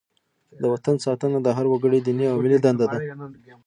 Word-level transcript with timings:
د 0.61 0.63
وطن 0.73 0.95
ساتنه 1.05 1.37
د 1.43 1.47
هر 1.57 1.65
وګړي 1.71 1.99
دیني 2.05 2.25
او 2.31 2.37
ملي 2.43 2.59
دنده 2.65 2.85
ده. 2.91 2.97